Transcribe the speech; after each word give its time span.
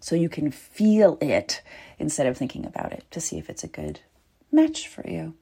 so 0.00 0.14
you 0.14 0.28
can 0.28 0.50
feel 0.50 1.18
it 1.20 1.62
instead 1.98 2.26
of 2.26 2.36
thinking 2.36 2.64
about 2.64 2.92
it 2.92 3.04
to 3.10 3.20
see 3.20 3.38
if 3.38 3.50
it's 3.50 3.64
a 3.64 3.68
good 3.68 4.00
match 4.52 4.88
for 4.88 5.08
you. 5.08 5.34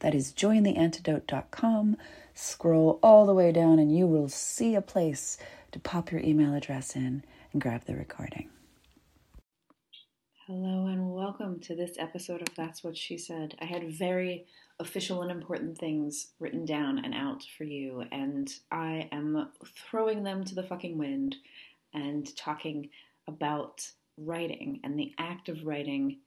That 0.00 0.14
is 0.14 0.32
jointheantidote.com. 0.32 1.96
Scroll 2.34 2.98
all 3.02 3.26
the 3.26 3.34
way 3.34 3.52
down 3.52 3.78
and 3.78 3.96
you 3.96 4.06
will 4.06 4.28
see 4.28 4.74
a 4.74 4.82
place 4.82 5.38
to 5.72 5.78
pop 5.78 6.12
your 6.12 6.20
email 6.20 6.54
address 6.54 6.94
in 6.96 7.24
and 7.52 7.62
grab 7.62 7.84
the 7.84 7.96
recording. 7.96 8.50
Hello 10.46 10.88
and 10.88 11.10
welcome 11.10 11.58
to 11.60 11.74
this 11.74 11.92
episode 11.98 12.42
of 12.42 12.54
That's 12.54 12.84
What 12.84 12.98
She 12.98 13.16
Said. 13.16 13.54
I 13.62 13.64
had 13.64 13.90
very 13.96 14.44
official 14.78 15.22
and 15.22 15.30
important 15.30 15.78
things 15.78 16.32
written 16.38 16.66
down 16.66 17.02
and 17.02 17.14
out 17.14 17.42
for 17.56 17.64
you, 17.64 18.04
and 18.12 18.52
I 18.70 19.08
am 19.10 19.48
throwing 19.90 20.22
them 20.22 20.44
to 20.44 20.54
the 20.54 20.62
fucking 20.62 20.98
wind 20.98 21.36
and 21.94 22.28
talking 22.36 22.90
about 23.26 23.88
writing 24.16 24.80
and 24.84 24.98
the 24.98 25.12
act 25.18 25.48
of 25.48 25.64
writing 25.64 26.18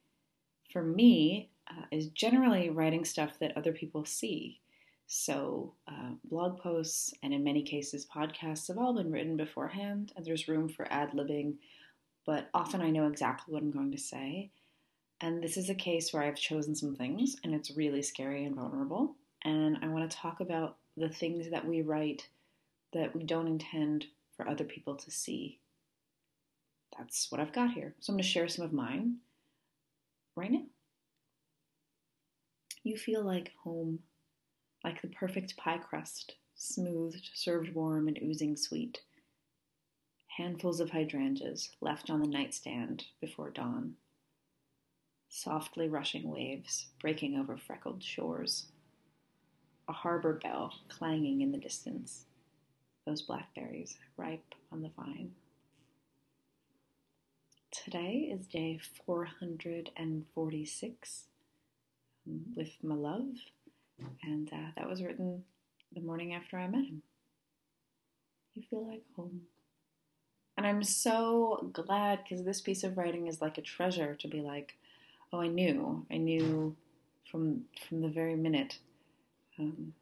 for 0.71 0.83
me 0.83 1.49
uh, 1.69 1.83
is 1.91 2.09
generally 2.09 2.69
writing 2.69 3.05
stuff 3.05 3.39
that 3.39 3.55
other 3.55 3.71
people 3.71 4.05
see. 4.05 4.59
So, 5.07 5.73
uh, 5.87 6.11
blog 6.25 6.59
posts 6.59 7.13
and 7.23 7.33
in 7.33 7.43
many 7.43 7.63
cases 7.63 8.05
podcasts 8.13 8.67
have 8.67 8.77
all 8.77 8.93
been 8.93 9.11
written 9.11 9.37
beforehand, 9.37 10.11
and 10.15 10.25
there's 10.25 10.49
room 10.49 10.67
for 10.67 10.91
ad 10.91 11.11
libbing, 11.11 11.55
but 12.25 12.49
often 12.53 12.81
I 12.81 12.89
know 12.89 13.07
exactly 13.07 13.53
what 13.53 13.63
I'm 13.63 13.71
going 13.71 13.91
to 13.91 13.97
say. 13.97 14.51
And 15.21 15.41
this 15.41 15.55
is 15.55 15.69
a 15.69 15.75
case 15.75 16.11
where 16.11 16.23
I've 16.23 16.35
chosen 16.35 16.75
some 16.75 16.95
things, 16.95 17.37
and 17.43 17.55
it's 17.55 17.75
really 17.75 18.01
scary 18.01 18.43
and 18.43 18.55
vulnerable. 18.55 19.15
And 19.43 19.77
I 19.81 19.87
want 19.87 20.09
to 20.09 20.17
talk 20.17 20.41
about 20.41 20.75
the 20.97 21.09
things 21.09 21.49
that 21.51 21.65
we 21.65 21.81
write 21.81 22.27
that 22.93 23.15
we 23.15 23.23
don't 23.23 23.47
intend 23.47 24.07
for 24.35 24.47
other 24.47 24.65
people 24.65 24.95
to 24.95 25.09
see 25.11 25.59
that's 26.97 27.31
what 27.31 27.39
I've 27.39 27.53
got 27.53 27.71
here. 27.71 27.93
So 27.99 28.11
I'm 28.11 28.15
going 28.15 28.23
to 28.23 28.29
share 28.29 28.47
some 28.47 28.65
of 28.65 28.73
mine 28.73 29.17
right 30.35 30.51
now. 30.51 30.63
You 32.83 32.97
feel 32.97 33.23
like 33.23 33.51
home, 33.63 33.99
like 34.83 35.01
the 35.01 35.09
perfect 35.09 35.57
pie 35.57 35.77
crust, 35.77 36.35
smoothed, 36.55 37.29
served 37.33 37.73
warm, 37.73 38.07
and 38.07 38.19
oozing 38.23 38.55
sweet. 38.55 39.01
Handfuls 40.37 40.79
of 40.79 40.91
hydrangeas 40.91 41.71
left 41.81 42.09
on 42.09 42.21
the 42.21 42.27
nightstand 42.27 43.05
before 43.19 43.49
dawn. 43.49 43.95
Softly 45.29 45.89
rushing 45.89 46.29
waves 46.29 46.87
breaking 47.01 47.37
over 47.37 47.57
freckled 47.57 48.01
shores. 48.03 48.67
A 49.89 49.93
harbor 49.93 50.33
bell 50.33 50.73
clanging 50.89 51.41
in 51.41 51.51
the 51.51 51.57
distance. 51.57 52.25
Those 53.05 53.21
blackberries 53.21 53.97
ripe 54.15 54.53
on 54.71 54.81
the 54.81 54.91
vine. 54.95 55.31
Today 57.83 58.29
is 58.31 58.47
day 58.47 58.79
446 59.05 61.23
um, 62.27 62.41
with 62.55 62.71
my 62.81 62.95
love, 62.95 63.27
and 64.23 64.51
uh, 64.51 64.71
that 64.75 64.89
was 64.89 65.03
written 65.03 65.43
the 65.93 66.01
morning 66.01 66.33
after 66.33 66.57
I 66.57 66.67
met 66.67 66.85
him. 66.85 67.03
You 68.55 68.63
feel 68.69 68.87
like 68.87 69.03
home. 69.15 69.41
And 70.57 70.65
I'm 70.65 70.81
so 70.83 71.69
glad 71.71 72.23
because 72.23 72.43
this 72.43 72.61
piece 72.61 72.83
of 72.83 72.97
writing 72.97 73.27
is 73.27 73.41
like 73.41 73.59
a 73.59 73.61
treasure 73.61 74.15
to 74.15 74.27
be 74.27 74.41
like, 74.41 74.75
oh, 75.31 75.39
I 75.39 75.47
knew, 75.47 76.05
I 76.11 76.17
knew 76.17 76.75
from 77.31 77.65
from 77.87 78.01
the 78.01 78.09
very 78.09 78.35
minute. 78.35 78.79
Um, 79.59 79.93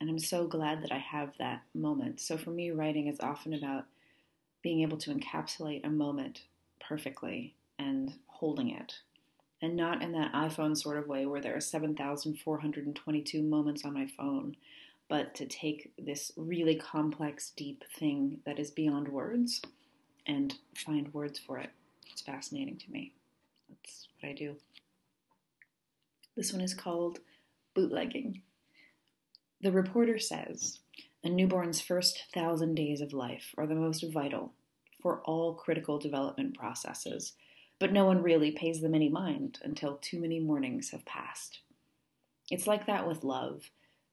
and 0.00 0.10
I'm 0.10 0.18
so 0.18 0.46
glad 0.46 0.82
that 0.82 0.92
I 0.92 0.98
have 0.98 1.32
that 1.38 1.62
moment. 1.74 2.20
So 2.20 2.36
for 2.36 2.50
me, 2.50 2.70
writing 2.70 3.08
is 3.08 3.18
often 3.20 3.54
about 3.54 3.86
being 4.62 4.82
able 4.82 4.98
to 4.98 5.12
encapsulate 5.12 5.84
a 5.84 5.90
moment 5.90 6.42
perfectly 6.88 7.54
and 7.78 8.14
holding 8.26 8.70
it. 8.70 8.94
And 9.60 9.76
not 9.76 10.02
in 10.02 10.12
that 10.12 10.32
iPhone 10.32 10.76
sort 10.76 10.98
of 10.98 11.08
way 11.08 11.26
where 11.26 11.40
there 11.40 11.56
are 11.56 11.60
7,422 11.60 13.42
moments 13.42 13.84
on 13.84 13.92
my 13.92 14.06
phone, 14.06 14.56
but 15.08 15.34
to 15.34 15.46
take 15.46 15.92
this 15.98 16.30
really 16.36 16.76
complex, 16.76 17.50
deep 17.56 17.82
thing 17.98 18.38
that 18.46 18.58
is 18.58 18.70
beyond 18.70 19.08
words 19.08 19.60
and 20.26 20.54
find 20.76 21.12
words 21.12 21.38
for 21.38 21.58
it. 21.58 21.70
It's 22.12 22.22
fascinating 22.22 22.76
to 22.76 22.90
me. 22.90 23.12
That's 23.68 24.08
what 24.20 24.30
I 24.30 24.32
do. 24.32 24.56
This 26.36 26.52
one 26.52 26.62
is 26.62 26.74
called 26.74 27.18
Bootlegging. 27.74 28.42
The 29.60 29.72
reporter 29.72 30.20
says 30.20 30.78
a 31.24 31.28
newborn's 31.28 31.80
first 31.80 32.26
thousand 32.32 32.76
days 32.76 33.00
of 33.00 33.12
life 33.12 33.54
are 33.58 33.66
the 33.66 33.74
most 33.74 34.04
vital 34.12 34.52
for 35.00 35.20
all 35.20 35.54
critical 35.54 35.98
development 35.98 36.56
processes, 36.56 37.34
but 37.78 37.92
no 37.92 38.04
one 38.04 38.22
really 38.22 38.50
pays 38.50 38.80
them 38.80 38.94
any 38.94 39.08
mind 39.08 39.58
until 39.62 39.96
too 39.96 40.20
many 40.20 40.40
mornings 40.40 40.90
have 40.90 41.04
passed. 41.04 41.60
It's 42.50 42.66
like 42.66 42.86
that 42.86 43.06
with 43.06 43.24
love, 43.24 43.70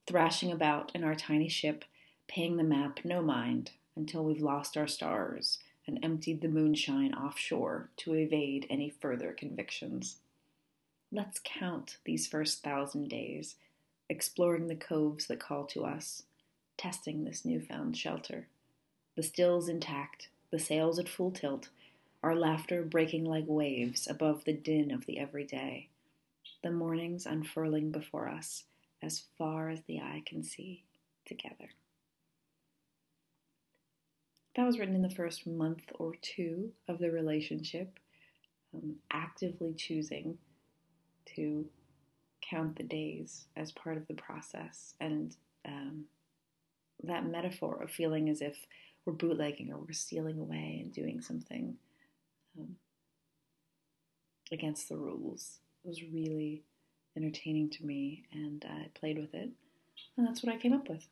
thrashing 0.08 0.52
about 0.52 0.92
in 0.94 1.04
our 1.04 1.16
tiny 1.16 1.50
ship, 1.50 1.86
paying 2.28 2.58
the 2.58 2.64
map 2.64 3.00
no 3.04 3.22
mind 3.22 3.72
until 3.96 4.24
we've 4.24 4.42
lost 4.42 4.78
our 4.78 4.88
stars 4.88 5.60
and 5.88 6.00
emptied 6.04 6.42
the 6.42 6.48
moonshine 6.48 7.14
offshore 7.14 7.90
to 7.98 8.14
evade 8.14 8.68
any 8.70 8.90
further 8.90 9.32
convictions. 9.32 10.18
Let's 11.12 11.40
count 11.44 11.98
these 12.04 12.28
first 12.28 12.64
thousand 12.64 13.08
days, 13.08 13.56
exploring 14.10 14.68
the 14.68 14.76
coves 14.76 15.28
that 15.28 15.40
call 15.40 15.66
to 15.68 15.86
us, 15.86 16.24
testing 16.78 17.24
this 17.24 17.46
newfound 17.46 17.96
shelter. 17.96 18.48
The 19.16 19.24
stills 19.24 19.70
intact, 19.70 20.30
the 20.56 20.64
sails 20.64 20.98
at 20.98 21.10
full 21.10 21.32
tilt, 21.32 21.68
our 22.24 22.34
laughter 22.34 22.82
breaking 22.82 23.26
like 23.26 23.44
waves 23.46 24.08
above 24.10 24.46
the 24.46 24.54
din 24.54 24.90
of 24.90 25.06
the 25.06 25.20
everyday, 25.20 25.90
the 26.64 26.72
mornings 26.72 27.26
unfurling 27.26 27.92
before 27.92 28.30
us 28.30 28.64
as 29.04 29.24
far 29.38 29.70
as 29.70 29.82
the 29.82 30.00
eye 30.00 30.24
can 30.26 30.42
see 30.42 30.86
together. 31.26 31.72
That 34.56 34.66
was 34.66 34.80
written 34.80 34.96
in 34.96 35.02
the 35.02 35.10
first 35.10 35.46
month 35.46 35.92
or 35.96 36.14
two 36.22 36.72
of 36.88 37.00
the 37.00 37.12
relationship, 37.12 38.00
um, 38.74 38.96
actively 39.12 39.74
choosing 39.74 40.38
to 41.36 41.66
count 42.40 42.78
the 42.78 42.84
days 42.84 43.44
as 43.58 43.74
part 43.74 43.98
of 43.98 44.08
the 44.08 44.14
process. 44.14 44.94
And 45.02 45.36
um, 45.66 46.06
that 47.04 47.26
metaphor 47.26 47.84
of 47.84 47.92
feeling 47.92 48.30
as 48.30 48.40
if 48.40 48.56
we're 49.06 49.14
bootlegging 49.14 49.72
or 49.72 49.78
we're 49.78 49.94
stealing 49.94 50.40
away 50.40 50.80
and 50.84 50.92
doing 50.92 51.22
something 51.22 51.76
um, 52.60 52.76
against 54.52 54.90
the 54.90 54.98
rules. 54.98 55.60
It 55.84 55.88
was 55.88 56.04
really 56.04 56.64
entertaining 57.16 57.70
to 57.72 57.86
me, 57.86 58.24
and 58.32 58.66
I 58.68 58.88
played 59.00 59.18
with 59.18 59.34
it, 59.34 59.50
and 60.18 60.28
that's 60.28 60.44
what 60.44 60.54
I 60.54 60.58
came 60.58 60.74
up 60.74 60.90
with. 60.90 61.08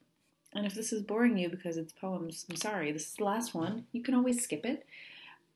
And 0.55 0.65
if 0.65 0.73
this 0.73 0.93
is 0.93 1.01
boring 1.01 1.37
you 1.37 1.49
because 1.49 1.77
it's 1.77 1.93
poems, 1.93 2.45
I'm 2.49 2.55
sorry. 2.55 2.91
This 2.91 3.07
is 3.07 3.15
the 3.15 3.23
last 3.23 3.55
one. 3.55 3.85
You 3.91 4.03
can 4.03 4.13
always 4.13 4.43
skip 4.43 4.65
it. 4.65 4.85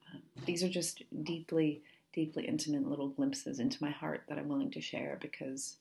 Uh, 0.07 0.19
these 0.45 0.63
are 0.63 0.69
just 0.69 1.03
deeply, 1.23 1.81
deeply 2.13 2.45
intimate 2.45 2.87
little 2.87 3.09
glimpses 3.09 3.59
into 3.59 3.83
my 3.83 3.91
heart 3.91 4.23
that 4.27 4.37
I'm 4.37 4.47
willing 4.47 4.71
to 4.71 4.81
share 4.81 5.17
because 5.21 5.77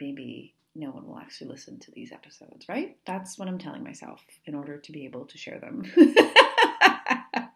maybe 0.00 0.54
no 0.74 0.90
one 0.90 1.06
will 1.06 1.18
actually 1.18 1.50
listen 1.50 1.78
to 1.80 1.90
these 1.90 2.12
episodes, 2.12 2.68
right? 2.68 2.96
That's 3.06 3.38
what 3.38 3.48
I'm 3.48 3.58
telling 3.58 3.84
myself 3.84 4.22
in 4.46 4.54
order 4.54 4.78
to 4.78 4.92
be 4.92 5.04
able 5.04 5.26
to 5.26 5.38
share 5.38 5.58
them. 5.58 5.84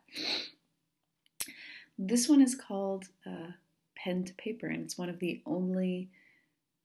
this 1.98 2.28
one 2.28 2.42
is 2.42 2.54
called 2.54 3.06
uh, 3.26 3.52
pen 3.96 4.24
to 4.24 4.34
paper, 4.34 4.66
and 4.66 4.82
it's 4.84 4.98
one 4.98 5.08
of 5.08 5.18
the 5.18 5.40
only 5.46 6.10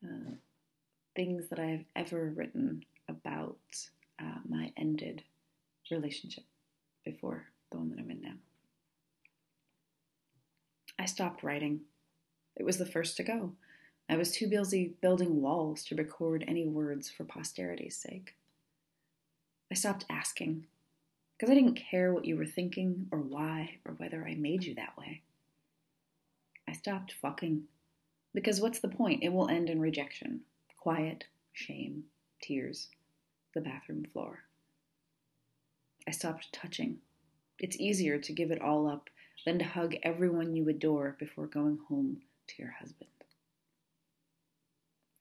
uh, 0.04 0.32
things 1.16 1.50
that 1.50 1.60
I've 1.60 1.86
ever 1.96 2.32
written 2.36 2.84
about 3.10 3.58
uh, 4.20 4.40
my 4.48 4.72
ended 4.78 5.24
relationship 5.90 6.46
before 7.04 7.46
the 7.72 7.78
one 7.78 7.90
that 7.90 8.00
I'm 8.00 8.10
in 8.10 8.22
now. 8.22 8.36
I 10.98 11.06
stopped 11.06 11.44
writing. 11.44 11.82
It 12.56 12.64
was 12.64 12.78
the 12.78 12.86
first 12.86 13.18
to 13.18 13.24
go. 13.24 13.54
I 14.12 14.18
was 14.18 14.34
too 14.34 14.48
busy 14.48 14.94
building 15.00 15.42
walls 15.42 15.86
to 15.86 15.96
record 15.96 16.44
any 16.46 16.68
words 16.68 17.10
for 17.10 17.24
posterity's 17.24 17.96
sake. 17.96 18.36
I 19.72 19.76
stopped 19.76 20.04
asking 20.10 20.66
because 21.38 21.50
I 21.50 21.56
didn't 21.56 21.76
care 21.76 22.14
what 22.14 22.26
you 22.26 22.36
were 22.36 22.46
thinking 22.46 23.08
or 23.10 23.20
why 23.20 23.78
or 23.86 23.94
whether 23.94 24.28
I 24.28 24.36
made 24.36 24.66
you 24.66 24.76
that 24.76 24.98
way. 24.98 25.22
I 26.68 26.74
stopped 26.74 27.14
fucking 27.22 27.64
because 28.34 28.60
what's 28.60 28.80
the 28.80 28.90
point? 28.90 29.24
It 29.24 29.32
will 29.32 29.48
end 29.48 29.70
in 29.70 29.80
rejection, 29.80 30.42
quiet, 30.78 31.24
shame, 31.54 32.04
tears, 32.42 32.90
the 33.54 33.62
bathroom 33.62 34.06
floor. 34.12 34.40
I 36.06 36.12
stopped 36.12 36.52
touching. 36.52 36.98
It's 37.60 37.80
easier 37.80 38.18
to 38.18 38.34
give 38.34 38.52
it 38.52 38.62
all 38.62 38.90
up 38.90 39.10
than 39.46 39.58
to 39.60 39.66
hug 39.66 39.96
everyone 40.04 40.54
you 40.54 40.68
adore 40.68 41.16
before 41.18 41.48
going 41.48 41.80
home 41.88 42.24
to 42.48 42.62
your 42.62 42.72
husband. 42.72 43.08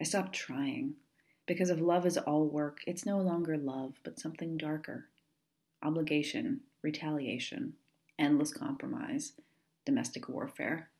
I 0.01 0.05
stopped 0.05 0.33
trying 0.33 0.95
because 1.47 1.71
if 1.71 1.81
love 1.81 2.07
is 2.07 2.17
all 2.17 2.47
work, 2.47 2.81
it's 2.87 3.05
no 3.05 3.19
longer 3.19 3.57
love, 3.57 3.95
but 4.03 4.19
something 4.19 4.57
darker 4.57 5.09
obligation, 5.83 6.61
retaliation, 6.83 7.73
endless 8.19 8.53
compromise, 8.53 9.33
domestic 9.85 10.29
warfare. 10.29 10.91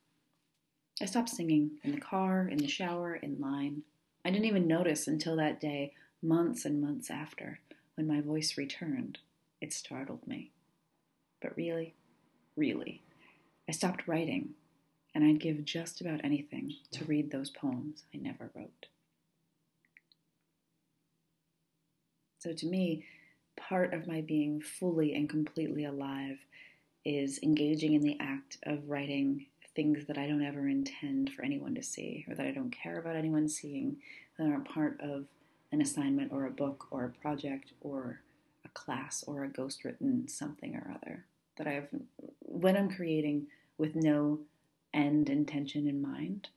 I 1.01 1.05
stopped 1.05 1.29
singing 1.29 1.71
in 1.83 1.91
the 1.91 2.01
car, 2.01 2.47
in 2.47 2.57
the 2.57 2.67
shower, 2.67 3.15
in 3.15 3.39
line. 3.39 3.83
I 4.25 4.31
didn't 4.31 4.45
even 4.45 4.67
notice 4.67 5.07
until 5.07 5.35
that 5.37 5.59
day, 5.59 5.93
months 6.21 6.65
and 6.65 6.81
months 6.81 7.09
after, 7.09 7.59
when 7.95 8.07
my 8.07 8.21
voice 8.21 8.57
returned. 8.57 9.19
It 9.61 9.73
startled 9.73 10.27
me. 10.27 10.51
But 11.41 11.55
really, 11.55 11.93
really, 12.55 13.01
I 13.67 13.71
stopped 13.71 14.07
writing, 14.07 14.55
and 15.13 15.23
I'd 15.23 15.39
give 15.39 15.65
just 15.65 16.01
about 16.01 16.21
anything 16.23 16.73
to 16.91 17.05
read 17.05 17.31
those 17.31 17.49
poems 17.49 18.03
I 18.13 18.17
never 18.17 18.49
wrote. 18.55 18.87
So 22.39 22.53
to 22.53 22.65
me, 22.65 23.05
part 23.55 23.93
of 23.93 24.07
my 24.07 24.21
being 24.21 24.61
fully 24.61 25.13
and 25.13 25.29
completely 25.29 25.85
alive 25.85 26.37
is 27.05 27.39
engaging 27.43 27.93
in 27.93 28.01
the 28.01 28.17
act 28.19 28.57
of 28.63 28.89
writing 28.89 29.45
things 29.75 30.05
that 30.07 30.17
I 30.17 30.27
don't 30.27 30.43
ever 30.43 30.67
intend 30.67 31.31
for 31.31 31.43
anyone 31.43 31.75
to 31.75 31.83
see, 31.83 32.25
or 32.27 32.35
that 32.35 32.45
I 32.45 32.51
don't 32.51 32.71
care 32.71 32.99
about 32.99 33.15
anyone 33.15 33.47
seeing, 33.47 33.97
that 34.37 34.47
aren't 34.47 34.67
part 34.67 34.99
of 35.01 35.25
an 35.71 35.81
assignment 35.81 36.31
or 36.31 36.45
a 36.45 36.51
book 36.51 36.87
or 36.91 37.05
a 37.05 37.21
project 37.21 37.71
or 37.81 38.21
a 38.65 38.69
class 38.69 39.23
or 39.25 39.43
a 39.43 39.49
ghost 39.49 39.83
written 39.85 40.27
something 40.27 40.75
or 40.75 40.93
other. 40.95 41.25
That 41.57 41.67
I 41.67 41.71
have, 41.71 41.87
when 42.39 42.75
I'm 42.75 42.89
creating 42.89 43.47
with 43.77 43.95
no 43.95 44.39
end 44.93 45.29
intention 45.29 45.87
in 45.87 46.01
mind, 46.01 46.49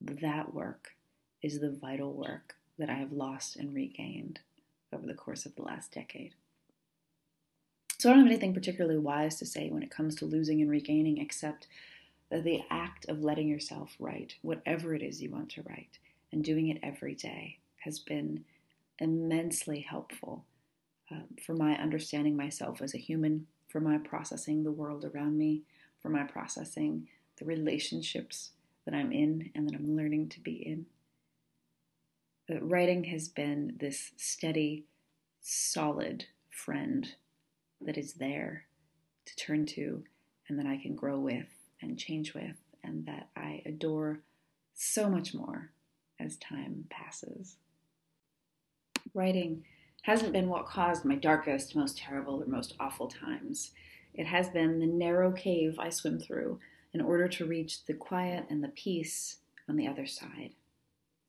that 0.00 0.52
work 0.54 0.94
is 1.42 1.60
the 1.60 1.70
vital 1.70 2.12
work 2.12 2.56
that 2.78 2.90
I 2.90 2.94
have 2.94 3.12
lost 3.12 3.56
and 3.56 3.74
regained 3.74 4.40
over 4.92 5.06
the 5.06 5.14
course 5.14 5.46
of 5.46 5.54
the 5.54 5.62
last 5.62 5.92
decade. 5.92 6.34
So 7.98 8.10
I 8.10 8.14
don't 8.14 8.22
have 8.22 8.30
anything 8.32 8.54
particularly 8.54 8.98
wise 8.98 9.36
to 9.36 9.46
say 9.46 9.70
when 9.70 9.82
it 9.82 9.90
comes 9.90 10.16
to 10.16 10.24
losing 10.24 10.60
and 10.60 10.70
regaining, 10.70 11.18
except 11.18 11.68
that 12.30 12.44
the 12.44 12.62
act 12.70 13.08
of 13.08 13.22
letting 13.22 13.46
yourself 13.46 13.94
write 13.98 14.34
whatever 14.42 14.94
it 14.94 15.02
is 15.02 15.22
you 15.22 15.30
want 15.30 15.50
to 15.50 15.62
write 15.62 15.98
and 16.32 16.42
doing 16.42 16.68
it 16.68 16.80
every 16.82 17.14
day 17.14 17.58
has 17.76 17.98
been 17.98 18.44
immensely 18.98 19.80
helpful 19.80 20.44
um, 21.10 21.24
for 21.44 21.54
my 21.54 21.76
understanding 21.76 22.36
myself 22.36 22.80
as 22.80 22.94
a 22.94 22.98
human, 22.98 23.46
for 23.68 23.80
my 23.80 23.98
processing 23.98 24.64
the 24.64 24.72
world 24.72 25.04
around 25.04 25.36
me, 25.36 25.62
for 26.02 26.08
my 26.08 26.24
processing 26.24 27.08
the 27.38 27.44
relationships 27.44 28.50
that 28.84 28.94
I'm 28.94 29.12
in 29.12 29.50
and 29.54 29.68
that 29.68 29.74
I'm 29.74 29.96
learning 29.96 30.28
to 30.30 30.40
be 30.40 30.54
in. 30.54 30.86
But 32.48 32.68
writing 32.68 33.04
has 33.04 33.28
been 33.28 33.76
this 33.78 34.10
steady, 34.16 34.84
solid 35.40 36.26
friend 36.50 37.08
that 37.80 37.96
is 37.96 38.14
there 38.14 38.66
to 39.26 39.36
turn 39.36 39.66
to 39.66 40.04
and 40.48 40.58
that 40.58 40.66
I 40.66 40.76
can 40.76 40.94
grow 40.94 41.18
with 41.18 41.46
and 41.80 41.98
change 41.98 42.34
with, 42.34 42.56
and 42.84 43.06
that 43.06 43.28
I 43.36 43.62
adore 43.66 44.20
so 44.74 45.08
much 45.08 45.34
more 45.34 45.70
as 46.20 46.36
time 46.36 46.84
passes. 46.90 47.56
Writing 49.14 49.64
hasn't 50.02 50.32
been 50.32 50.48
what 50.48 50.66
caused 50.66 51.04
my 51.04 51.14
darkest, 51.14 51.74
most 51.74 51.98
terrible, 51.98 52.42
or 52.42 52.46
most 52.46 52.74
awful 52.78 53.08
times. 53.08 53.72
It 54.14 54.26
has 54.26 54.48
been 54.48 54.78
the 54.78 54.86
narrow 54.86 55.32
cave 55.32 55.78
I 55.78 55.88
swim 55.88 56.18
through 56.18 56.60
in 56.92 57.00
order 57.00 57.28
to 57.28 57.46
reach 57.46 57.84
the 57.84 57.94
quiet 57.94 58.46
and 58.50 58.62
the 58.62 58.68
peace 58.68 59.38
on 59.68 59.76
the 59.76 59.86
other 59.86 60.06
side. 60.06 60.54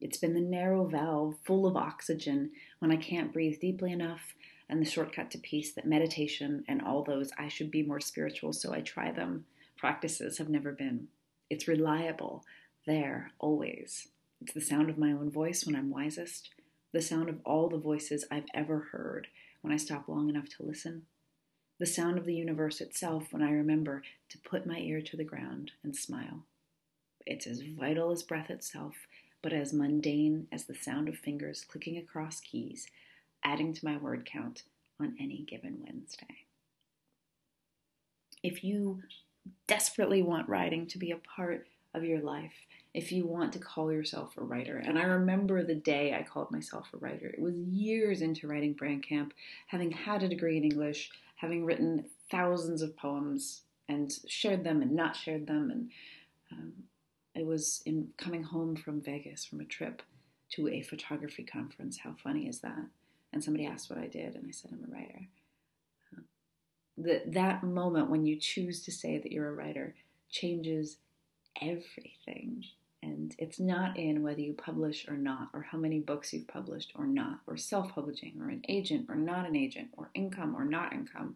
It's 0.02 0.18
been 0.18 0.34
the 0.34 0.42
narrow 0.42 0.86
valve 0.86 1.36
full 1.44 1.66
of 1.66 1.78
oxygen 1.78 2.52
when 2.80 2.92
I 2.92 2.98
can't 2.98 3.32
breathe 3.32 3.62
deeply 3.62 3.94
enough, 3.94 4.36
and 4.68 4.82
the 4.82 4.90
shortcut 4.90 5.32
to 5.32 5.38
peace 5.38 5.72
that 5.74 5.88
meditation 5.88 6.66
and 6.68 6.82
all 6.82 7.04
those 7.04 7.32
I 7.38 7.48
should 7.48 7.72
be 7.72 7.84
more 7.84 8.02
spiritual, 8.02 8.52
so 8.52 8.74
I 8.74 8.82
try 8.82 9.12
them 9.12 9.46
practices 9.78 10.38
have 10.38 10.50
never 10.50 10.72
been. 10.72 11.08
It's 11.50 11.68
reliable, 11.68 12.46
there, 12.86 13.32
always. 13.40 14.08
It's 14.42 14.54
the 14.54 14.62
sound 14.62 14.90
of 14.90 14.98
my 14.98 15.12
own 15.12 15.30
voice 15.30 15.66
when 15.66 15.76
I'm 15.76 15.90
wisest, 15.90 16.50
the 16.92 17.02
sound 17.02 17.30
of 17.30 17.40
all 17.46 17.70
the 17.70 17.78
voices 17.78 18.26
I've 18.32 18.48
ever 18.54 18.88
heard 18.92 19.28
when 19.62 19.74
I 19.74 19.78
stop 19.78 20.08
long 20.08 20.30
enough 20.30 20.50
to 20.58 20.64
listen, 20.64 21.04
the 21.80 21.86
sound 21.86 22.18
of 22.18 22.26
the 22.26 22.36
universe 22.36 22.82
itself 22.82 23.28
when 23.32 23.42
I 23.42 23.52
remember 23.52 24.04
to 24.30 24.38
put 24.38 24.68
my 24.68 24.78
ear 24.78 25.02
to 25.02 25.18
the 25.18 25.24
ground 25.24 25.72
and 25.84 25.96
smile. 25.96 26.46
It's 27.26 27.48
as 27.48 27.62
vital 27.62 28.12
as 28.12 28.24
breath 28.24 28.50
itself, 28.50 28.96
but 29.42 29.54
as 29.54 29.74
mundane 29.74 30.48
as 30.52 30.66
the 30.66 30.76
sound 30.76 31.10
of 31.10 31.18
fingers 31.18 31.66
clicking 31.68 31.98
across 31.98 32.40
keys, 32.40 32.88
adding 33.44 33.74
to 33.74 33.86
my 33.86 33.98
word 33.98 34.26
count 34.26 34.64
on 35.00 35.16
any 35.20 35.46
given 35.50 35.80
Wednesday. 35.84 36.46
If 38.42 38.64
you 38.64 39.02
desperately 39.68 40.22
want 40.22 40.50
writing 40.50 40.88
to 40.88 40.98
be 40.98 41.12
a 41.12 41.18
part 41.18 41.68
of 41.94 42.04
your 42.04 42.22
life, 42.22 42.54
if 42.94 43.12
you 43.12 43.26
want 43.26 43.54
to 43.54 43.60
call 43.60 43.92
yourself 43.92 44.38
a 44.38 44.44
writer. 44.44 44.78
And 44.78 45.00
I 45.00 45.04
remember 45.04 45.64
the 45.64 45.76
day 45.76 46.14
I 46.14 46.24
called 46.24 46.52
myself 46.52 46.88
a 46.94 46.98
writer. 46.98 47.28
It 47.28 47.42
was 47.42 47.56
years 47.56 48.22
into 48.22 48.48
writing 48.48 48.74
Brand 48.74 49.04
Camp, 49.04 49.34
having 49.68 49.92
had 49.92 50.22
a 50.22 50.28
degree 50.28 50.58
in 50.58 50.64
English, 50.64 51.10
having 51.44 51.66
written 51.66 52.06
thousands 52.32 52.82
of 52.82 52.96
poems 52.96 53.64
and 53.90 54.14
shared 54.28 54.64
them 54.64 54.82
and 54.82 54.94
not 54.94 55.14
shared 55.14 55.46
them. 55.46 55.70
And 55.70 55.92
um, 56.54 56.72
it 57.36 57.46
was 57.46 57.84
in 57.86 58.08
coming 58.18 58.44
home 58.44 58.78
from 58.78 59.02
Vegas 59.02 59.44
from 59.44 59.60
a 59.60 59.66
trip 59.66 60.02
to 60.52 60.70
a 60.70 60.82
photography 60.82 61.44
conference. 61.44 61.98
How 61.98 62.16
funny 62.24 62.48
is 62.48 62.60
that? 62.60 62.86
And 63.34 63.44
somebody 63.44 63.66
asked 63.66 63.90
what 63.90 64.00
I 64.00 64.08
did, 64.08 64.36
and 64.36 64.46
I 64.48 64.52
said, 64.52 64.72
I'm 64.72 64.90
a 64.90 64.96
writer. 64.96 65.28
That 67.34 67.64
moment 67.64 68.10
when 68.10 68.26
you 68.26 68.38
choose 68.40 68.82
to 68.86 68.92
say 68.92 69.18
that 69.18 69.32
you're 69.32 69.50
a 69.50 69.54
writer 69.54 69.96
changes 70.30 70.98
everything. 71.62 72.14
It's 73.44 73.60
not 73.60 73.98
in 73.98 74.24
whether 74.24 74.40
you 74.40 74.54
publish 74.54 75.06
or 75.06 75.18
not, 75.18 75.50
or 75.54 75.64
how 75.64 75.78
many 75.78 76.00
books 76.00 76.32
you've 76.32 76.48
published 76.48 76.94
or 76.96 77.06
not, 77.06 77.42
or 77.46 77.58
self 77.58 77.94
publishing, 77.94 78.36
or 78.40 78.48
an 78.48 78.64
agent 78.70 79.08
or 79.10 79.16
not 79.16 79.46
an 79.46 79.54
agent, 79.54 79.90
or 79.98 80.10
income 80.14 80.56
or 80.56 80.64
not 80.64 80.94
income. 80.94 81.36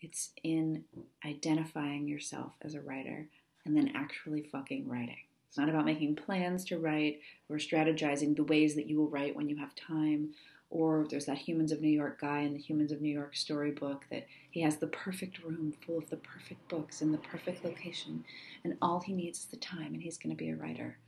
It's 0.00 0.30
in 0.44 0.84
identifying 1.26 2.06
yourself 2.06 2.52
as 2.62 2.74
a 2.74 2.80
writer 2.80 3.26
and 3.66 3.76
then 3.76 3.90
actually 3.96 4.42
fucking 4.42 4.88
writing. 4.88 5.18
It's 5.48 5.58
not 5.58 5.68
about 5.68 5.86
making 5.86 6.14
plans 6.14 6.64
to 6.66 6.78
write 6.78 7.18
or 7.48 7.56
strategizing 7.56 8.36
the 8.36 8.44
ways 8.44 8.76
that 8.76 8.86
you 8.86 8.98
will 8.98 9.10
write 9.10 9.34
when 9.34 9.48
you 9.48 9.56
have 9.56 9.74
time 9.74 10.34
or 10.70 11.06
there's 11.08 11.26
that 11.26 11.38
Humans 11.38 11.72
of 11.72 11.80
New 11.80 11.88
York 11.88 12.20
guy 12.20 12.40
in 12.40 12.52
the 12.52 12.60
Humans 12.60 12.92
of 12.92 13.00
New 13.00 13.12
York 13.12 13.34
storybook 13.34 14.04
that 14.10 14.26
he 14.50 14.60
has 14.62 14.76
the 14.76 14.86
perfect 14.86 15.42
room 15.42 15.72
full 15.84 15.98
of 15.98 16.10
the 16.10 16.16
perfect 16.16 16.68
books 16.68 17.00
in 17.00 17.10
the 17.10 17.18
perfect 17.18 17.64
location, 17.64 18.24
and 18.64 18.76
all 18.82 19.00
he 19.00 19.12
needs 19.12 19.40
is 19.40 19.44
the 19.46 19.56
time, 19.56 19.94
and 19.94 20.02
he's 20.02 20.18
going 20.18 20.34
to 20.34 20.36
be 20.36 20.50
a 20.50 20.56
writer. 20.56 20.98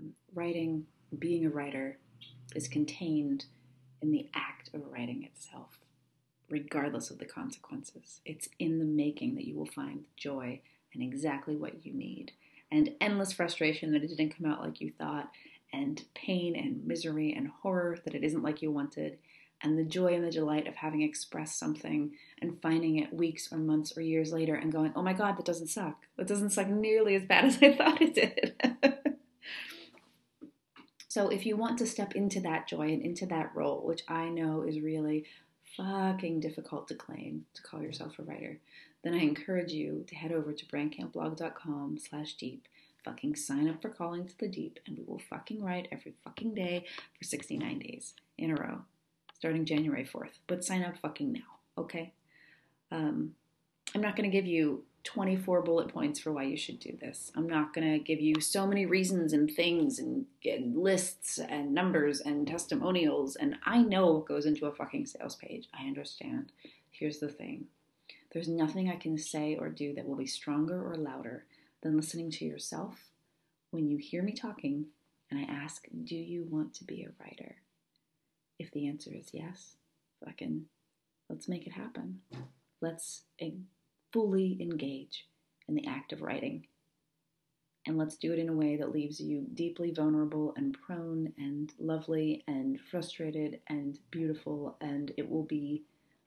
Um, 0.00 0.12
writing, 0.34 0.86
being 1.18 1.46
a 1.46 1.50
writer, 1.50 1.98
is 2.54 2.68
contained 2.68 3.46
in 4.02 4.10
the 4.10 4.28
act 4.34 4.70
of 4.74 4.90
writing 4.90 5.24
itself, 5.24 5.78
regardless 6.48 7.10
of 7.10 7.18
the 7.18 7.24
consequences. 7.24 8.20
It's 8.24 8.48
in 8.58 8.78
the 8.78 8.84
making 8.84 9.34
that 9.34 9.46
you 9.46 9.56
will 9.56 9.66
find 9.66 10.04
joy 10.16 10.60
and 10.94 11.02
exactly 11.02 11.56
what 11.56 11.84
you 11.84 11.92
need, 11.92 12.32
and 12.70 12.90
endless 13.00 13.32
frustration 13.32 13.92
that 13.92 14.02
it 14.02 14.08
didn't 14.08 14.36
come 14.36 14.50
out 14.50 14.62
like 14.62 14.80
you 14.80 14.92
thought, 14.98 15.30
and 15.72 16.02
pain 16.14 16.56
and 16.56 16.84
misery 16.86 17.32
and 17.32 17.48
horror 17.62 17.98
that 18.04 18.14
it 18.14 18.24
isn't 18.24 18.42
like 18.42 18.62
you 18.62 18.70
wanted, 18.70 19.18
and 19.62 19.78
the 19.78 19.84
joy 19.84 20.14
and 20.14 20.24
the 20.24 20.30
delight 20.30 20.66
of 20.66 20.74
having 20.76 21.02
expressed 21.02 21.58
something 21.58 22.12
and 22.40 22.60
finding 22.62 22.96
it 22.96 23.12
weeks 23.12 23.52
or 23.52 23.58
months 23.58 23.96
or 23.96 24.00
years 24.00 24.32
later 24.32 24.54
and 24.54 24.72
going, 24.72 24.92
oh 24.96 25.02
my 25.02 25.12
God, 25.12 25.36
that 25.36 25.44
doesn't 25.44 25.66
suck. 25.66 26.06
That 26.16 26.26
doesn't 26.26 26.50
suck 26.50 26.68
nearly 26.68 27.14
as 27.14 27.24
bad 27.24 27.44
as 27.46 27.58
I 27.62 27.74
thought 27.74 28.00
it 28.00 28.14
did. 28.14 28.94
so 31.10 31.28
if 31.28 31.44
you 31.44 31.56
want 31.56 31.76
to 31.78 31.88
step 31.88 32.14
into 32.14 32.38
that 32.42 32.68
joy 32.68 32.92
and 32.92 33.02
into 33.02 33.26
that 33.26 33.50
role, 33.52 33.84
which 33.84 34.04
I 34.06 34.28
know 34.28 34.62
is 34.62 34.80
really 34.80 35.24
fucking 35.76 36.38
difficult 36.38 36.86
to 36.86 36.94
claim 36.94 37.46
to 37.54 37.62
call 37.62 37.82
yourself 37.82 38.20
a 38.20 38.22
writer, 38.22 38.60
then 39.02 39.14
I 39.14 39.18
encourage 39.18 39.72
you 39.72 40.04
to 40.06 40.14
head 40.14 40.30
over 40.30 40.52
to 40.52 40.66
brandcampblog.com 40.66 41.98
slash 41.98 42.34
deep 42.34 42.68
fucking 43.04 43.34
sign 43.34 43.68
up 43.68 43.82
for 43.82 43.88
Calling 43.88 44.28
to 44.28 44.38
the 44.38 44.46
Deep, 44.46 44.78
and 44.86 44.96
we 44.96 45.02
will 45.04 45.18
fucking 45.18 45.64
write 45.64 45.88
every 45.90 46.14
fucking 46.22 46.54
day 46.54 46.84
for 47.18 47.24
69 47.24 47.80
days 47.80 48.14
in 48.38 48.52
a 48.52 48.54
row, 48.54 48.82
starting 49.34 49.64
January 49.64 50.04
4th. 50.04 50.38
But 50.46 50.64
sign 50.64 50.84
up 50.84 50.96
fucking 50.98 51.32
now, 51.32 51.40
okay? 51.76 52.12
Um, 52.92 53.34
I'm 53.96 54.00
not 54.00 54.14
going 54.14 54.30
to 54.30 54.36
give 54.36 54.46
you 54.46 54.84
24 55.04 55.62
bullet 55.62 55.88
points 55.88 56.20
for 56.20 56.32
why 56.32 56.42
you 56.42 56.56
should 56.56 56.78
do 56.78 56.96
this. 57.00 57.32
I'm 57.34 57.48
not 57.48 57.72
going 57.72 57.90
to 57.90 57.98
give 57.98 58.20
you 58.20 58.40
so 58.40 58.66
many 58.66 58.86
reasons 58.86 59.32
and 59.32 59.50
things 59.50 59.98
and, 59.98 60.26
and, 60.44 60.76
lists 60.76 61.38
and 61.38 61.72
numbers 61.72 62.20
and 62.20 62.46
testimonials. 62.46 63.36
And 63.36 63.56
I 63.64 63.82
know 63.82 64.12
what 64.12 64.26
goes 64.26 64.46
into 64.46 64.66
a 64.66 64.74
fucking 64.74 65.06
sales 65.06 65.36
page. 65.36 65.68
I 65.72 65.86
understand. 65.86 66.52
Here's 66.90 67.18
the 67.18 67.28
thing 67.28 67.66
there's 68.32 68.48
nothing 68.48 68.88
I 68.88 68.96
can 68.96 69.18
say 69.18 69.56
or 69.58 69.68
do 69.68 69.94
that 69.94 70.06
will 70.06 70.16
be 70.16 70.26
stronger 70.26 70.86
or 70.86 70.96
louder 70.96 71.46
than 71.82 71.96
listening 71.96 72.30
to 72.32 72.44
yourself 72.44 73.10
when 73.70 73.88
you 73.88 73.96
hear 73.96 74.22
me 74.22 74.32
talking 74.32 74.86
and 75.30 75.40
I 75.40 75.52
ask, 75.52 75.86
Do 76.04 76.16
you 76.16 76.46
want 76.48 76.74
to 76.74 76.84
be 76.84 77.02
a 77.02 77.22
writer? 77.22 77.56
If 78.58 78.70
the 78.72 78.88
answer 78.88 79.10
is 79.14 79.30
yes, 79.32 79.76
fucking 80.24 80.66
let's 81.28 81.48
make 81.48 81.66
it 81.66 81.72
happen. 81.72 82.20
Let's 82.80 83.22
fully 84.12 84.58
engage 84.60 85.26
in 85.68 85.74
the 85.74 85.86
act 85.86 86.12
of 86.12 86.22
writing. 86.22 86.66
And 87.86 87.96
let's 87.96 88.16
do 88.16 88.32
it 88.32 88.38
in 88.38 88.48
a 88.48 88.54
way 88.54 88.76
that 88.76 88.92
leaves 88.92 89.20
you 89.20 89.46
deeply 89.54 89.90
vulnerable 89.90 90.52
and 90.56 90.76
prone 90.86 91.32
and 91.38 91.72
lovely 91.78 92.44
and 92.46 92.78
frustrated 92.90 93.60
and 93.68 93.98
beautiful. 94.10 94.76
And 94.80 95.12
it 95.16 95.28
will 95.28 95.44
be 95.44 95.84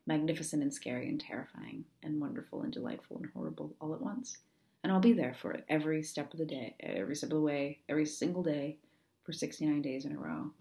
magnificent 0.07 0.63
and 0.63 0.73
scary 0.73 1.07
and 1.09 1.19
terrifying 1.19 1.85
and 2.01 2.19
wonderful 2.19 2.63
and 2.63 2.73
delightful 2.73 3.17
and 3.17 3.29
horrible 3.33 3.75
all 3.79 3.93
at 3.93 4.01
once. 4.01 4.37
And 4.83 4.91
I'll 4.91 4.99
be 4.99 5.13
there 5.13 5.35
for 5.39 5.53
it 5.53 5.63
every 5.69 6.03
step 6.03 6.33
of 6.33 6.39
the 6.39 6.45
day, 6.45 6.75
every 6.79 7.15
step 7.15 7.29
of 7.29 7.35
the 7.35 7.41
way, 7.41 7.79
every 7.87 8.05
single 8.05 8.43
day 8.43 8.77
for 9.23 9.31
69 9.31 9.81
days 9.81 10.05
in 10.05 10.13
a 10.13 10.19
row. 10.19 10.51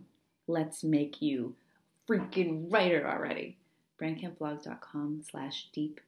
Let's 0.47 0.85
make 0.85 1.21
you 1.21 1.57
freaking 2.09 2.73
writer 2.73 3.09
already. 3.09 3.59
Braincampblog.com 4.01 5.23
slash 5.29 5.69
deep. 5.73 6.01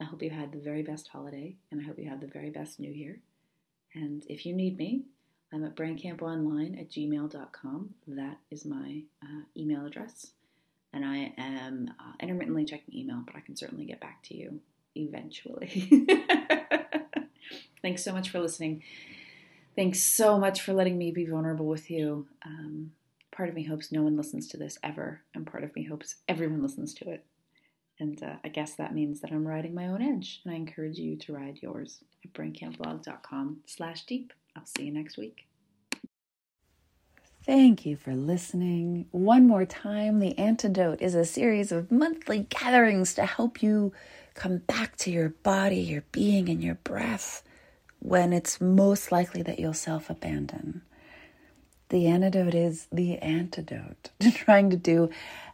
I 0.00 0.04
hope 0.04 0.22
you 0.22 0.30
had 0.30 0.52
the 0.52 0.58
very 0.58 0.82
best 0.82 1.08
holiday 1.08 1.56
and 1.70 1.80
I 1.80 1.84
hope 1.84 1.98
you 1.98 2.08
have 2.08 2.20
the 2.20 2.26
very 2.26 2.50
best 2.50 2.78
new 2.78 2.90
year. 2.90 3.20
And 3.94 4.24
if 4.28 4.46
you 4.46 4.54
need 4.54 4.78
me, 4.78 5.04
I'm 5.52 5.64
at 5.64 5.76
braincamponline 5.76 6.78
at 6.80 6.90
gmail.com. 6.90 7.94
That 8.08 8.38
is 8.50 8.64
my 8.64 9.02
uh, 9.22 9.42
email 9.56 9.86
address. 9.86 10.32
And 10.92 11.04
I 11.04 11.32
am 11.36 11.90
uh, 11.98 12.12
intermittently 12.20 12.64
checking 12.64 12.94
email, 12.94 13.22
but 13.26 13.36
I 13.36 13.40
can 13.40 13.56
certainly 13.56 13.84
get 13.84 14.00
back 14.00 14.22
to 14.24 14.36
you 14.36 14.60
eventually. 14.94 16.06
Thanks 17.82 18.04
so 18.04 18.12
much 18.12 18.30
for 18.30 18.40
listening. 18.40 18.82
Thanks 19.76 20.02
so 20.02 20.38
much 20.38 20.60
for 20.60 20.72
letting 20.72 20.98
me 20.98 21.10
be 21.12 21.24
vulnerable 21.24 21.66
with 21.66 21.90
you. 21.90 22.26
Um, 22.44 22.92
part 23.30 23.48
of 23.48 23.54
me 23.54 23.64
hopes 23.64 23.92
no 23.92 24.02
one 24.02 24.16
listens 24.16 24.48
to 24.48 24.56
this 24.56 24.78
ever, 24.82 25.20
and 25.34 25.46
part 25.46 25.62
of 25.62 25.74
me 25.76 25.84
hopes 25.84 26.16
everyone 26.28 26.62
listens 26.62 26.92
to 26.94 27.10
it. 27.10 27.24
And 28.00 28.22
uh, 28.22 28.36
I 28.44 28.48
guess 28.48 28.74
that 28.74 28.94
means 28.94 29.20
that 29.20 29.32
I'm 29.32 29.46
riding 29.46 29.74
my 29.74 29.88
own 29.88 30.02
edge, 30.02 30.40
and 30.44 30.54
I 30.54 30.56
encourage 30.56 30.98
you 30.98 31.16
to 31.16 31.32
ride 31.32 31.58
yours 31.60 31.98
at 32.24 32.32
braincampblog.com 32.32 33.58
slash 33.66 34.04
deep. 34.06 34.32
I'll 34.56 34.66
see 34.66 34.84
you 34.84 34.92
next 34.92 35.16
week. 35.16 35.46
Thank 37.44 37.86
you 37.86 37.96
for 37.96 38.14
listening. 38.14 39.06
One 39.10 39.46
more 39.46 39.64
time, 39.64 40.18
The 40.18 40.36
Antidote 40.38 41.00
is 41.00 41.14
a 41.14 41.24
series 41.24 41.72
of 41.72 41.90
monthly 41.90 42.46
gatherings 42.50 43.14
to 43.14 43.24
help 43.24 43.62
you 43.62 43.92
come 44.34 44.58
back 44.58 44.96
to 44.98 45.10
your 45.10 45.30
body, 45.30 45.80
your 45.80 46.04
being, 46.12 46.48
and 46.48 46.62
your 46.62 46.76
breath 46.76 47.42
when 48.00 48.32
it's 48.32 48.60
most 48.60 49.10
likely 49.10 49.42
that 49.42 49.58
you'll 49.58 49.74
self 49.74 50.10
abandon. 50.10 50.82
The 51.88 52.06
antidote 52.06 52.54
is 52.54 52.86
the 52.92 53.18
antidote 53.18 54.10
to 54.20 54.30
trying 54.34 54.68
to 54.70 54.76
do 54.76 55.08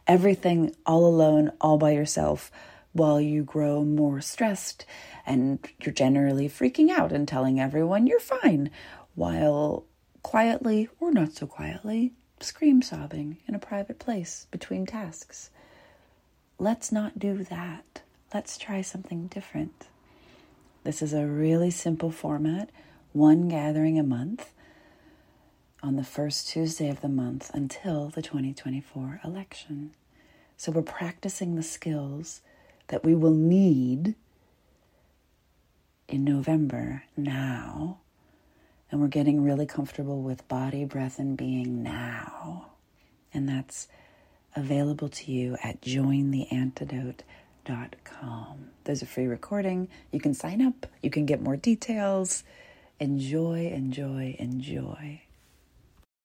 everything 0.07 0.75
all 0.85 1.05
alone, 1.05 1.51
all 1.59 1.77
by 1.77 1.91
yourself, 1.91 2.51
while 2.93 3.19
you 3.19 3.43
grow 3.43 3.83
more 3.83 4.21
stressed 4.21 4.85
and 5.25 5.59
you're 5.81 5.93
generally 5.93 6.47
freaking 6.47 6.89
out 6.89 7.11
and 7.11 7.27
telling 7.27 7.59
everyone 7.59 8.07
you're 8.07 8.19
fine, 8.19 8.69
while 9.15 9.85
quietly 10.23 10.89
or 10.99 11.11
not 11.11 11.33
so 11.33 11.45
quietly 11.45 12.13
scream 12.39 12.81
sobbing 12.81 13.37
in 13.47 13.55
a 13.55 13.59
private 13.59 13.99
place 13.99 14.47
between 14.51 14.85
tasks. 14.85 15.49
Let's 16.57 16.91
not 16.91 17.19
do 17.19 17.43
that. 17.45 18.01
Let's 18.33 18.57
try 18.57 18.81
something 18.81 19.27
different. 19.27 19.87
This 20.83 21.01
is 21.01 21.13
a 21.13 21.25
really 21.25 21.71
simple 21.71 22.11
format, 22.11 22.69
one 23.11 23.47
gathering 23.49 23.97
a 23.99 24.03
month 24.03 24.51
on 25.85 25.95
the 25.95 26.03
first 26.03 26.47
Tuesday 26.49 26.89
of 26.89 27.01
the 27.01 27.07
month 27.07 27.51
until 27.53 28.09
the 28.09 28.21
2024 28.21 29.21
election. 29.23 29.91
So 30.57 30.71
we're 30.71 30.81
practicing 30.81 31.55
the 31.55 31.63
skills 31.63 32.41
that 32.87 33.03
we 33.03 33.13
will 33.15 33.33
need 33.33 34.15
in 36.07 36.23
November 36.23 37.03
now. 37.15 37.99
And 38.91 39.01
we're 39.01 39.07
getting 39.07 39.43
really 39.43 39.65
comfortable 39.65 40.21
with 40.21 40.47
body, 40.47 40.85
breath, 40.85 41.19
and 41.19 41.37
being 41.37 41.83
now. 41.83 42.71
And 43.33 43.47
that's 43.47 43.87
available 44.55 45.09
to 45.09 45.31
you 45.31 45.57
at 45.63 45.81
jointheantidote.com 45.81 47.25
com. 48.03 48.69
There's 48.83 49.01
a 49.01 49.05
free 49.05 49.25
recording. 49.25 49.87
You 50.11 50.19
can 50.19 50.33
sign 50.33 50.61
up, 50.61 50.85
you 51.01 51.09
can 51.09 51.25
get 51.25 51.41
more 51.41 51.57
details. 51.57 52.43
Enjoy, 52.99 53.67
enjoy, 53.67 54.35
enjoy. 54.39 55.21